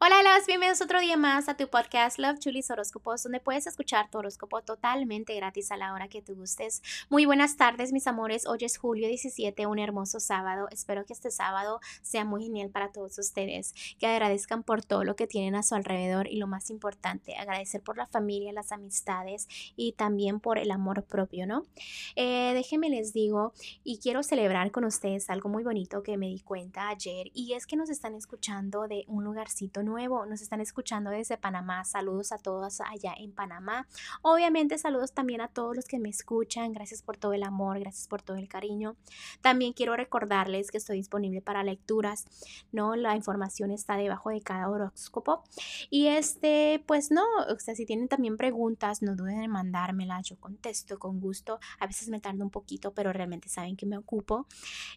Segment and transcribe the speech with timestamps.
[0.00, 4.08] Hola, los bienvenidos otro día más a tu podcast Love Chulis Horóscopos, donde puedes escuchar
[4.08, 6.84] tu horóscopo totalmente gratis a la hora que tú gustes.
[7.10, 8.46] Muy buenas tardes, mis amores.
[8.46, 10.68] Hoy es julio 17, un hermoso sábado.
[10.70, 15.16] Espero que este sábado sea muy genial para todos ustedes, que agradezcan por todo lo
[15.16, 19.48] que tienen a su alrededor y lo más importante, agradecer por la familia, las amistades
[19.74, 21.66] y también por el amor propio, ¿no?
[22.14, 23.52] Eh, déjenme les digo
[23.82, 27.66] y quiero celebrar con ustedes algo muy bonito que me di cuenta ayer y es
[27.66, 31.84] que nos están escuchando de un lugarcito nuevo, nos están escuchando desde Panamá.
[31.84, 33.86] Saludos a todos allá en Panamá.
[34.22, 36.72] Obviamente saludos también a todos los que me escuchan.
[36.72, 38.96] Gracias por todo el amor, gracias por todo el cariño.
[39.40, 42.26] También quiero recordarles que estoy disponible para lecturas,
[42.70, 42.94] ¿no?
[42.96, 45.42] La información está debajo de cada horóscopo.
[45.90, 50.36] Y este, pues no, o sea, si tienen también preguntas, no duden en mandármela, yo
[50.38, 51.58] contesto con gusto.
[51.80, 54.46] A veces me tardo un poquito, pero realmente saben que me ocupo.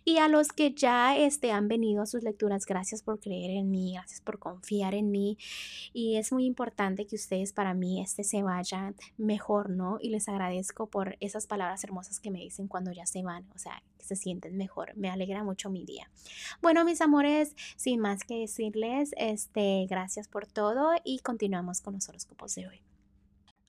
[0.03, 3.69] Y a los que ya este, han venido a sus lecturas, gracias por creer en
[3.69, 5.37] mí, gracias por confiar en mí
[5.93, 9.97] y es muy importante que ustedes para mí este se vayan mejor, ¿no?
[10.01, 13.59] Y les agradezco por esas palabras hermosas que me dicen cuando ya se van, o
[13.59, 14.95] sea, que se sienten mejor.
[14.97, 16.09] Me alegra mucho mi día.
[16.61, 22.09] Bueno, mis amores, sin más que decirles, este, gracias por todo y continuamos con los
[22.09, 22.90] horóscopos de hoy.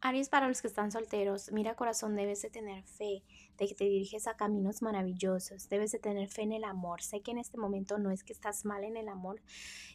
[0.04, 3.22] Aries, para los que están solteros, mira corazón, debes de tener fe
[3.56, 7.02] de que te diriges a caminos maravillosos, debes de tener fe en el amor.
[7.02, 9.40] Sé que en este momento no es que estás mal en el amor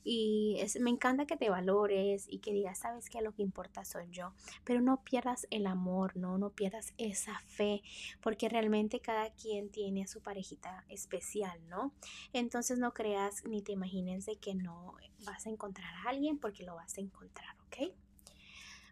[0.05, 3.83] y es, me encanta que te valores y que digas, sabes que lo que importa
[3.83, 4.31] soy yo,
[4.63, 7.81] pero no pierdas el amor, no, no pierdas esa fe,
[8.21, 11.91] porque realmente cada quien tiene a su parejita especial, ¿no?
[12.31, 16.63] Entonces no creas ni te imagines de que no vas a encontrar a alguien porque
[16.63, 17.91] lo vas a encontrar, ¿ok?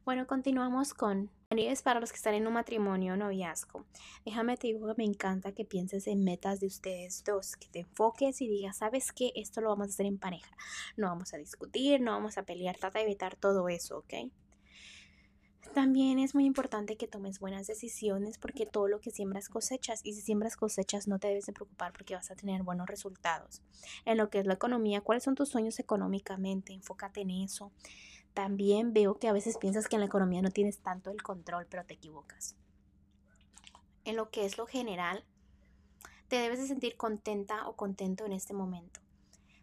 [0.06, 3.86] Bueno, continuamos con Aries para los que están en un matrimonio o noviazgo.
[4.24, 7.80] Déjame te digo que me encanta que pienses en metas de ustedes dos, que te
[7.80, 9.32] enfoques y digas, ¿sabes qué?
[9.34, 10.56] Esto lo vamos a hacer en pareja.
[10.96, 14.14] No vamos a discutir, no vamos a pelear, trata de evitar todo eso, ¿ok?
[15.74, 20.14] También es muy importante que tomes buenas decisiones porque todo lo que siembras cosechas y
[20.14, 23.64] si siembras cosechas no te debes de preocupar porque vas a tener buenos resultados.
[24.06, 26.74] En lo que es la economía, ¿cuáles son tus sueños económicamente?
[26.74, 27.72] Enfócate en eso.
[28.36, 31.68] También veo que a veces piensas que en la economía no tienes tanto el control,
[31.70, 32.58] pero te equivocas.
[34.04, 35.24] En lo que es lo general,
[36.28, 39.00] te debes de sentir contenta o contento en este momento.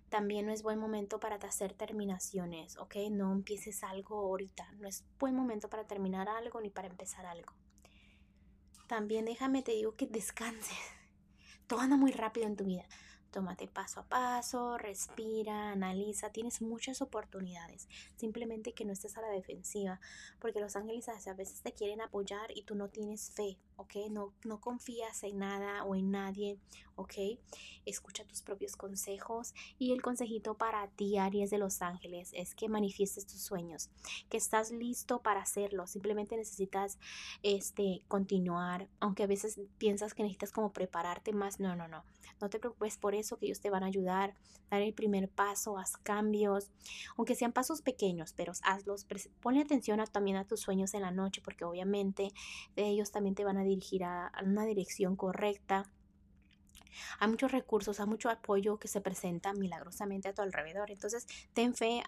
[0.09, 2.97] También no es buen momento para hacer terminaciones, ¿ok?
[3.11, 4.73] No empieces algo ahorita.
[4.79, 7.53] No es buen momento para terminar algo ni para empezar algo.
[8.89, 10.79] También déjame, te digo que descanses.
[11.67, 12.87] Todo anda muy rápido en tu vida.
[13.33, 17.89] Tómate paso a paso, respira, analiza, tienes muchas oportunidades.
[18.17, 20.01] Simplemente que no estés a la defensiva,
[20.39, 23.95] porque los ángeles a veces te quieren apoyar y tú no tienes fe, ¿ok?
[24.11, 26.59] No, no confías en nada o en nadie,
[26.95, 27.15] ¿ok?
[27.87, 32.69] Escucha tus propios consejos y el consejito para ti, Aries de los ángeles, es que
[32.69, 33.89] manifiestes tus sueños,
[34.29, 35.87] que estás listo para hacerlo.
[35.87, 36.99] Simplemente necesitas
[37.43, 41.61] este, continuar, aunque a veces piensas que necesitas como prepararte más.
[41.61, 42.05] No, no, no.
[42.41, 44.35] No te preocupes por eso, que ellos te van a ayudar.
[44.71, 46.71] Dar el primer paso, haz cambios,
[47.17, 49.07] aunque sean pasos pequeños, pero hazlos.
[49.41, 52.33] Ponle atención también a tus sueños en la noche, porque obviamente
[52.77, 55.85] ellos también te van a dirigir a una dirección correcta.
[57.19, 60.91] Hay muchos recursos, hay mucho apoyo que se presenta milagrosamente a tu alrededor.
[60.91, 62.03] Entonces, ten fe,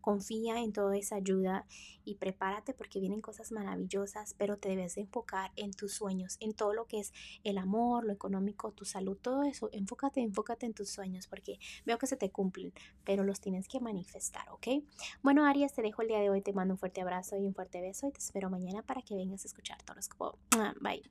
[0.00, 1.66] confía en toda esa ayuda
[2.04, 6.72] y prepárate porque vienen cosas maravillosas, pero te debes enfocar en tus sueños, en todo
[6.72, 7.12] lo que es
[7.44, 9.68] el amor, lo económico, tu salud, todo eso.
[9.72, 12.72] Enfócate, enfócate en tus sueños porque veo que se te cumplen,
[13.04, 14.68] pero los tienes que manifestar, ¿ok?
[15.22, 17.54] Bueno, Arias, te dejo el día de hoy, te mando un fuerte abrazo y un
[17.54, 20.38] fuerte beso y te espero mañana para que vengas a escuchar tu horóscopo.
[20.80, 21.02] Bye.